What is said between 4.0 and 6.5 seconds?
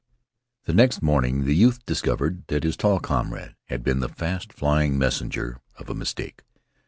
fast flying messenger of a mistake.